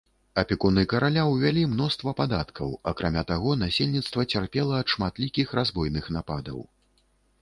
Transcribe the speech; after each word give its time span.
Апекуны 0.41 0.83
караля 0.93 1.25
ўвялі 1.31 1.65
мноства 1.73 2.13
падаткаў, 2.21 2.73
акрамя 2.93 3.23
таго, 3.33 3.51
насельніцтва 3.67 4.27
цярпела 4.37 4.81
ад 4.85 4.93
шматлікіх 4.95 5.47
разбойных 5.61 6.09
нападаў. 6.17 6.57